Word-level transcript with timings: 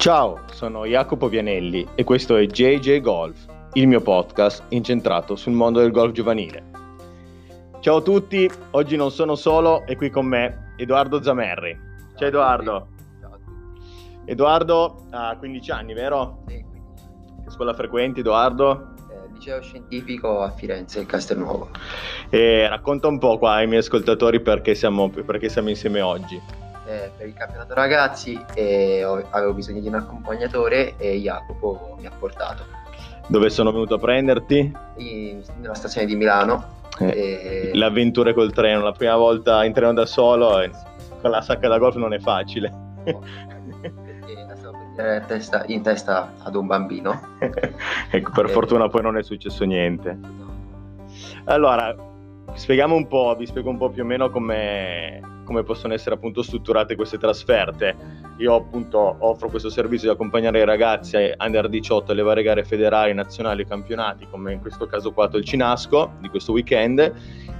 Ciao, 0.00 0.40
sono 0.50 0.86
Jacopo 0.86 1.28
Vianelli 1.28 1.86
e 1.94 2.04
questo 2.04 2.36
è 2.36 2.46
JJ 2.46 3.00
Golf, 3.00 3.44
il 3.74 3.86
mio 3.86 4.00
podcast 4.00 4.64
incentrato 4.68 5.36
sul 5.36 5.52
mondo 5.52 5.80
del 5.80 5.90
golf 5.90 6.12
giovanile. 6.12 6.64
Ciao 7.80 7.96
a 7.96 8.00
tutti, 8.00 8.50
oggi 8.70 8.96
non 8.96 9.10
sono 9.10 9.34
solo, 9.34 9.84
è 9.84 9.96
qui 9.96 10.08
con 10.08 10.24
me 10.24 10.72
Edoardo 10.78 11.22
Zamerri. 11.22 11.78
Ciao 12.16 12.28
Edoardo. 12.28 12.88
Ciao 13.20 13.32
a 13.32 13.36
tutti. 13.36 14.30
Edoardo 14.30 15.04
ha 15.10 15.36
15 15.36 15.70
anni, 15.70 15.92
vero? 15.92 16.44
Sì, 16.46 16.64
Che 17.44 17.50
scuola 17.50 17.74
frequenti 17.74 18.20
Edoardo? 18.20 18.94
eh, 19.10 19.32
liceo 19.34 19.60
scientifico 19.60 20.40
a 20.40 20.50
Firenze, 20.50 21.04
Castelnuovo. 21.04 21.68
E 22.30 22.66
racconta 22.68 23.06
un 23.08 23.18
po' 23.18 23.36
qua 23.36 23.52
ai 23.56 23.66
miei 23.66 23.80
ascoltatori 23.80 24.40
perché 24.40 24.74
siamo, 24.74 25.10
perché 25.10 25.50
siamo 25.50 25.68
insieme 25.68 26.00
oggi. 26.00 26.40
Eh, 26.86 27.10
per 27.16 27.26
il 27.26 27.34
campionato 27.34 27.74
ragazzi 27.74 28.42
eh, 28.54 29.04
ho- 29.04 29.22
avevo 29.30 29.52
bisogno 29.52 29.80
di 29.80 29.88
un 29.88 29.94
accompagnatore 29.96 30.94
e 30.96 31.18
Jacopo 31.18 31.94
mi 32.00 32.06
ha 32.06 32.10
portato 32.18 32.64
Dove 33.26 33.50
sono 33.50 33.70
venuto 33.70 33.94
a 33.94 33.98
prenderti? 33.98 34.74
in- 34.96 35.42
nella 35.60 35.74
stazione 35.74 36.06
di 36.06 36.16
Milano. 36.16 36.78
Eh, 36.98 37.06
e- 37.06 37.70
Le 37.72 37.84
avventure 37.84 38.34
col 38.34 38.52
treno, 38.52 38.82
la 38.82 38.92
prima 38.92 39.14
volta 39.16 39.62
in 39.64 39.72
treno 39.72 39.92
da 39.92 40.04
solo 40.06 40.58
e 40.60 40.70
con 41.20 41.30
la 41.30 41.40
sacca 41.42 41.68
da 41.68 41.78
golf 41.78 41.94
non 41.96 42.12
è 42.12 42.18
facile. 42.18 42.72
perché 43.04 44.34
la 44.46 44.56
stavo 44.56 44.76
per 44.96 45.06
a 45.06 45.20
testa- 45.20 45.62
in 45.66 45.82
testa 45.82 46.32
ad 46.42 46.54
un 46.56 46.66
bambino. 46.66 47.20
ecco, 48.10 48.30
per 48.32 48.46
Eh. 48.46 48.48
fortuna 48.48 48.88
poi 48.88 49.02
non 49.02 49.16
è 49.16 49.22
successo 49.22 49.64
niente. 49.64 50.18
Allora, 51.44 51.94
spieghiamo 52.54 52.94
un 52.94 53.06
po', 53.06 53.34
vi 53.38 53.46
spiego 53.46 53.70
un 53.70 53.78
po' 53.78 53.90
più 53.90 54.02
o 54.02 54.06
meno 54.06 54.28
come, 54.30 55.20
come 55.50 55.64
possono 55.64 55.94
essere 55.94 56.14
appunto 56.14 56.42
strutturate 56.42 56.94
queste 56.94 57.18
trasferte. 57.18 57.96
Io 58.36 58.54
appunto 58.54 59.16
offro 59.18 59.48
questo 59.48 59.68
servizio 59.68 60.08
di 60.08 60.14
accompagnare 60.14 60.60
i 60.60 60.64
ragazzi 60.64 61.16
under 61.36 61.68
18 61.68 62.12
alle 62.12 62.22
varie 62.22 62.44
gare 62.44 62.64
federali, 62.64 63.12
nazionali, 63.12 63.66
campionati, 63.66 64.28
come 64.30 64.52
in 64.52 64.60
questo 64.60 64.86
caso 64.86 65.10
qua 65.10 65.28
il 65.32 65.44
Cinasco 65.44 66.12
di 66.20 66.28
questo 66.28 66.52
weekend 66.52 67.14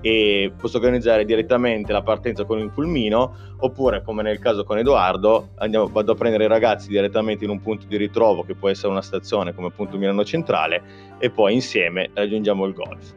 e 0.00 0.52
posso 0.60 0.78
organizzare 0.78 1.24
direttamente 1.24 1.92
la 1.92 2.02
partenza 2.02 2.44
con 2.44 2.58
il 2.58 2.72
pulmino 2.72 3.54
oppure 3.58 4.02
come 4.02 4.22
nel 4.22 4.40
caso 4.40 4.64
con 4.64 4.78
Edoardo 4.78 5.50
andiamo, 5.58 5.86
vado 5.86 6.12
a 6.12 6.14
prendere 6.16 6.44
i 6.44 6.48
ragazzi 6.48 6.88
direttamente 6.88 7.44
in 7.44 7.50
un 7.50 7.60
punto 7.60 7.86
di 7.86 7.96
ritrovo 7.96 8.42
che 8.42 8.56
può 8.56 8.68
essere 8.68 8.88
una 8.88 9.00
stazione 9.00 9.54
come 9.54 9.68
appunto 9.68 9.96
Milano 9.96 10.24
Centrale 10.24 10.82
e 11.18 11.30
poi 11.30 11.54
insieme 11.54 12.10
raggiungiamo 12.12 12.66
il 12.66 12.74
golf. 12.74 13.14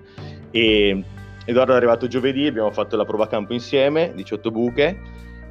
E 0.52 1.04
Edoardo 1.50 1.74
è 1.74 1.78
arrivato 1.78 2.06
giovedì, 2.06 2.46
abbiamo 2.46 2.70
fatto 2.70 2.96
la 2.96 3.06
prova 3.06 3.28
campo 3.28 3.54
insieme, 3.54 4.12
18 4.14 4.52
buche 4.52 5.00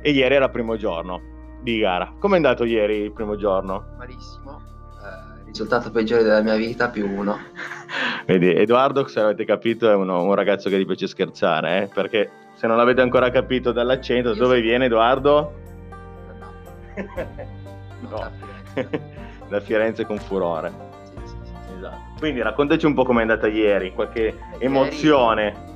e 0.00 0.10
ieri 0.12 0.34
era 0.36 0.44
il 0.44 0.50
primo 0.52 0.76
giorno 0.76 1.20
di 1.60 1.80
gara. 1.80 2.12
Com'è 2.20 2.36
andato 2.36 2.62
ieri 2.62 2.98
il 2.98 3.10
primo 3.12 3.34
giorno? 3.34 3.84
Malissimo. 3.98 4.62
eh, 5.02 5.42
risultato 5.46 5.90
peggiore 5.90 6.22
della 6.22 6.40
mia 6.40 6.54
vita 6.54 6.88
più 6.88 7.10
uno. 7.10 7.36
Vedi, 8.26 8.54
Edoardo, 8.54 9.08
se 9.08 9.18
avete 9.18 9.44
capito, 9.44 9.90
è 9.90 9.94
uno- 9.96 10.22
un 10.22 10.34
ragazzo 10.36 10.68
che 10.68 10.78
gli 10.78 10.86
piace 10.86 11.08
scherzare, 11.08 11.82
eh? 11.82 11.86
perché 11.92 12.30
se 12.54 12.68
non 12.68 12.76
l'avete 12.76 13.00
ancora 13.00 13.28
capito 13.30 13.72
dall'accento, 13.72 14.34
da 14.34 14.38
dove 14.38 14.56
sì. 14.58 14.62
viene 14.62 14.84
Edoardo? 14.84 15.52
No, 16.38 16.52
No. 18.08 18.18
da 18.18 18.30
Firenze. 18.30 19.00
da 19.50 19.60
Firenze 19.60 20.06
con 20.06 20.18
furore. 20.18 20.70
Sì, 21.02 21.20
sì. 21.24 21.34
Esatto. 21.76 21.96
Quindi 22.20 22.40
raccontaci 22.40 22.86
un 22.86 22.94
po' 22.94 23.02
com'è 23.04 23.22
andata 23.22 23.48
ieri, 23.48 23.92
qualche 23.92 24.20
Ieri- 24.20 24.38
emozione. 24.60 25.66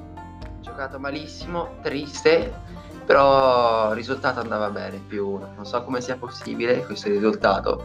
Giocato 0.73 0.99
malissimo, 0.99 1.77
triste, 1.83 2.53
però 3.05 3.91
il 3.91 3.97
risultato 3.97 4.41
andava 4.41 4.71
bene, 4.71 5.01
più 5.07 5.29
uno. 5.29 5.53
Non 5.55 5.67
so 5.67 5.85
come 5.85 6.01
sia 6.01 6.17
possibile 6.17 6.85
questo 6.85 7.09
risultato. 7.11 7.85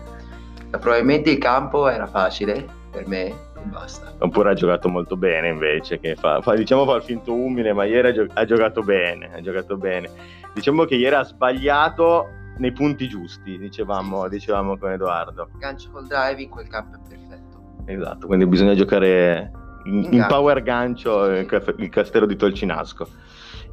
Ma 0.72 0.78
probabilmente 0.78 1.30
il 1.30 1.38
campo 1.38 1.88
era 1.90 2.08
facile 2.08 2.66
per 2.90 3.08
me 3.08 3.26
e 3.26 3.36
basta. 3.64 4.14
Oppure 4.20 4.52
ha 4.52 4.54
giocato 4.54 4.90
molto 4.90 5.18
bene 5.18 5.50
invece, 5.50 6.00
che 6.00 6.16
fa, 6.16 6.42
fa- 6.42 6.56
diciamo 6.56 6.86
fa 6.86 6.96
il 6.96 7.04
finto 7.04 7.34
umile, 7.34 7.74
ma 7.74 7.84
ieri 7.84 8.08
ha, 8.08 8.14
gio- 8.14 8.28
ha 8.34 8.46
giocato 8.46 8.82
bene, 8.82 9.34
ha 9.34 9.42
giocato 9.42 9.78
bene. 9.78 10.10
Diciamo 10.54 10.86
che 10.86 10.96
ieri 10.96 11.16
ha 11.16 11.24
sbagliato 11.24 12.28
nei 12.58 12.72
punti 12.72 13.08
giusti, 13.08 13.58
dicevamo, 13.58 14.24
Sì, 14.24 14.30
sì, 14.30 14.36
dicevamo 14.38 14.78
con 14.78 14.92
Edoardo. 14.92 15.50
Gancio 15.58 15.92
col 15.92 16.08
driving, 16.08 16.50
quel 16.50 16.68
campo 16.68 16.96
è 16.96 17.00
perfetto. 17.08 17.84
Esatto, 17.86 18.28
quindi 18.28 18.46
bisogna 18.46 18.74
giocare 18.76 19.52
in, 19.88 20.04
In 20.04 20.14
in 20.14 20.26
power 20.28 20.62
gancio 20.64 21.26
Sì, 21.34 21.48
il, 21.78 21.90
castello 21.90 22.26
di 22.26 22.36
Tolcinasco. 22.36 23.08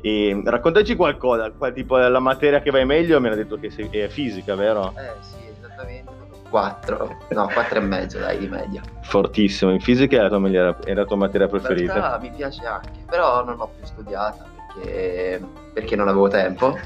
E 0.01 0.41
raccontaci 0.45 0.97
qualcosa, 0.97 1.51
qual- 1.53 1.73
tipo 1.73 1.97
la 1.97 2.19
materia 2.19 2.61
che 2.61 2.71
vai 2.71 2.85
meglio, 2.85 3.21
mi 3.21 3.27
hanno 3.29 3.37
detto 3.37 3.57
che 3.59 3.71
sei- 3.71 3.89
è 3.91 4.09
fisica, 4.09 4.55
vero? 4.55 4.93
Eh 4.97 5.13
sì, 5.23 5.37
esattamente. 5.59 6.13
4, 6.51 7.17
no, 7.31 7.49
4 7.53 7.79
e 7.79 7.83
mezzo 7.83 8.19
dai 8.19 8.39
di 8.39 8.47
media. 8.49 8.81
Fortissimo, 9.03 9.73
in 9.73 9.81
fisica 9.81 10.19
è 10.19 10.21
la 10.23 10.29
tua, 10.29 10.39
migliore- 10.39 10.77
è 10.85 10.95
la 10.95 11.05
tua 11.05 11.17
materia 11.17 11.47
In 11.47 11.51
preferita. 11.53 11.93
realtà 11.95 12.19
mi 12.21 12.31
piace 12.37 12.65
anche, 12.65 12.91
però 13.09 13.43
non 13.45 13.57
l'ho 13.57 13.71
più 13.77 13.85
studiata 13.87 14.45
perché, 14.75 15.43
perché 15.73 15.97
non 15.97 16.07
avevo 16.09 16.29
tempo 16.29 16.77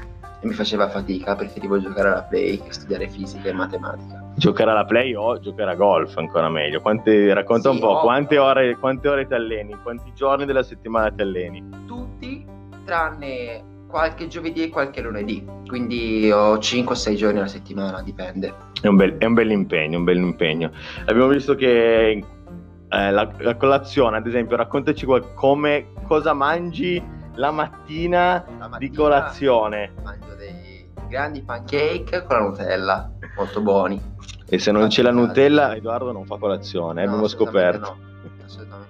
e 0.41 0.47
mi 0.47 0.53
faceva 0.53 0.87
fatica, 0.89 1.35
preferivo 1.35 1.79
giocare 1.79 2.07
alla 2.07 2.23
play 2.23 2.57
che 2.63 2.71
studiare 2.71 3.09
fisica 3.09 3.49
e 3.49 3.53
matematica. 3.53 4.18
Giocare 4.39 4.71
alla 4.71 4.85
play 4.85 5.13
o 5.13 5.37
giocare 5.39 5.71
a 5.71 5.75
golf 5.75 6.15
ancora 6.17 6.49
meglio. 6.49 6.79
Quante- 6.79 7.33
racconta 7.33 7.69
Sì, 7.69 7.75
un 7.75 7.81
po', 7.81 7.89
ovvio. 7.89 8.01
quante 8.03 8.37
ore, 8.37 8.77
quante 8.77 9.07
ore 9.09 9.27
ti 9.27 9.33
alleni? 9.33 9.77
Quanti 9.83 10.13
giorni 10.15 10.45
della 10.45 10.63
settimana 10.63 11.11
ti 11.11 11.21
alleni? 11.21 11.61
Tutti 11.85 12.45
tranne 12.85 13.63
qualche 13.89 14.27
giovedì 14.27 14.63
e 14.63 14.69
qualche 14.69 15.01
lunedì, 15.01 15.45
quindi 15.67 16.31
ho 16.31 16.57
5-6 16.57 17.15
giorni 17.15 17.39
alla 17.39 17.47
settimana, 17.47 18.01
dipende. 18.01 18.53
È 18.81 18.87
un 18.87 18.95
bel, 18.95 19.17
è 19.17 19.25
un 19.25 19.33
bel 19.33 19.51
impegno, 19.51 19.97
un 19.97 20.03
bel 20.05 20.17
impegno. 20.17 20.71
Abbiamo 21.05 21.27
visto 21.27 21.55
che 21.55 22.09
eh, 22.11 23.11
la, 23.11 23.29
la 23.39 23.55
colazione, 23.57 24.17
ad 24.17 24.25
esempio, 24.27 24.55
raccontaci 24.55 25.05
qual- 25.05 25.33
come, 25.33 25.87
cosa 26.07 26.31
mangi 26.33 27.03
la 27.35 27.51
mattina, 27.51 28.45
La 28.57 28.65
di 28.65 28.69
mattina 28.69 28.93
colazione. 28.95 29.93
Mangio 30.03 30.35
dei 30.37 30.87
grandi 31.09 31.41
pancake 31.41 32.23
con 32.25 32.37
la 32.37 32.43
Nutella, 32.43 33.11
molto 33.39 33.61
buoni. 33.61 34.01
E 34.47 34.59
se 34.59 34.71
non 34.71 34.87
c'è 34.87 35.01
la 35.01 35.11
Nutella, 35.11 35.75
Edoardo 35.75 36.11
non 36.11 36.25
fa 36.25 36.37
colazione, 36.37 37.01
eh, 37.01 37.05
No, 37.05 37.11
abbiamo 37.11 37.27
scoperto. 37.27 37.97
No, 37.97 38.45
assolutamente. 38.45 38.87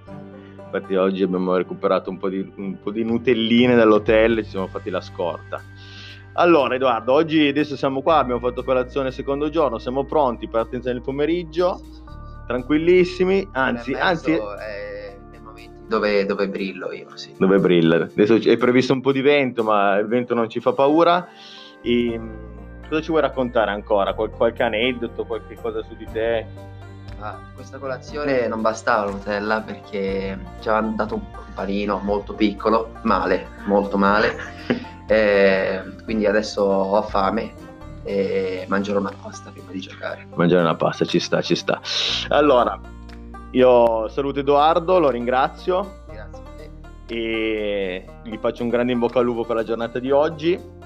Infatti 0.64 0.96
oggi 0.96 1.24
abbiamo 1.24 1.56
recuperato 1.56 2.10
un 2.10 2.18
po' 2.18 2.30
di, 2.30 2.52
un 2.58 2.80
po' 2.80 2.92
di 2.92 3.04
nutelline 3.04 3.76
dall'hotel 3.76 4.40
e 4.40 4.44
ci 4.44 4.52
siamo 4.52 4.68
fatti 4.68 4.90
la 4.90 5.02
scorta. 5.02 5.62
Allora 6.34 6.76
Edoardo, 6.76 7.14
oggi 7.14 7.48
adesso 7.48 7.76
siamo 7.76 8.02
qua, 8.02 8.18
abbiamo 8.18 8.40
fatto 8.40 8.64
colazione 8.64 9.12
secondo 9.12 9.50
giorno, 9.50 9.80
siamo 9.80 10.06
pronti, 10.06 10.48
partenza 10.48 10.92
nel 10.92 11.02
pomeriggio, 11.02 11.82
tranquillissimi, 12.48 13.48
anzi, 13.52 13.94
anzi, 13.94 14.34
È 14.34 15.18
momento 15.42 15.82
dove, 15.88 16.26
dove 16.26 16.48
brillo 16.48 16.94
io, 16.94 17.08
sì. 17.16 17.34
dove 17.38 17.58
brilla? 17.58 17.96
Adesso 17.96 18.36
è 18.36 18.58
previsto 18.58 18.94
un 18.94 19.02
po' 19.02 19.12
di 19.12 19.22
vento, 19.22 19.64
ma 19.64 19.98
il 19.98 20.08
vento 20.08 20.36
non 20.36 20.48
ci 20.48 20.60
fa 20.60 20.72
paura. 20.72 21.28
E, 21.82 22.18
mm, 22.18 22.60
cosa 22.90 23.02
ci 23.02 23.10
vuoi 23.10 23.22
raccontare 23.22 23.72
ancora? 23.72 24.14
Qual- 24.14 24.32
qualche 24.32 24.64
aneddoto, 24.64 25.26
qualche 25.26 25.56
cosa 25.56 25.82
su 25.84 25.96
di 25.96 26.08
te? 26.12 26.46
Ah, 27.20 27.38
questa 27.54 27.78
colazione 27.78 28.48
non 28.48 28.62
bastava 28.62 29.06
la 29.06 29.12
Nutella 29.12 29.62
perché 29.62 30.38
ci 30.62 30.70
avevano 30.70 30.96
dato 30.96 31.16
un, 31.16 31.22
panino 31.54 32.00
molto 32.00 32.34
piccolo, 32.34 32.92
male, 33.04 33.48
molto 33.66 33.98
male. 33.98 34.58
Eh, 35.10 35.82
quindi 36.04 36.28
adesso 36.28 36.62
ho 36.62 37.02
fame 37.02 37.52
e 38.04 38.64
mangerò 38.68 39.00
una 39.00 39.12
pasta 39.20 39.50
prima 39.50 39.72
di 39.72 39.80
giocare. 39.80 40.28
Mangiare 40.36 40.62
una 40.62 40.76
pasta, 40.76 41.04
ci 41.04 41.20
sta, 41.20 41.42
ci 41.42 41.56
sta. 41.56 41.82
Allora, 42.28 42.80
io 43.50 44.08
saluto 44.10 44.42
Edoardo, 44.42 45.00
lo 45.00 45.10
ringrazio. 45.10 46.04
Grazie 46.06 46.44
a 46.44 46.50
te. 46.56 46.70
e 47.08 48.06
gli 48.22 48.38
faccio 48.38 48.62
un 48.62 48.70
grande 48.70 48.92
in 48.92 49.00
bocca 49.00 49.18
al 49.18 49.26
lupo 49.26 49.46
per 49.46 49.56
la 49.56 49.64
giornata 49.64 49.98
di 49.98 50.12
oggi. 50.12 50.78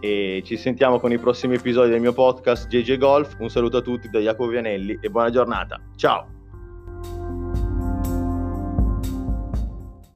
E 0.00 0.42
ci 0.44 0.56
sentiamo 0.56 0.98
con 0.98 1.12
i 1.12 1.18
prossimi 1.18 1.54
episodi 1.54 1.90
del 1.90 2.00
mio 2.00 2.12
podcast 2.12 2.68
JJ 2.68 2.96
Golf. 2.96 3.36
Un 3.38 3.48
saluto 3.48 3.78
a 3.78 3.82
tutti 3.82 4.08
da 4.08 4.18
Jacopo 4.18 4.48
Vianelli 4.50 4.98
e 5.00 5.08
buona 5.08 5.30
giornata. 5.30 5.80
Ciao! 5.96 6.35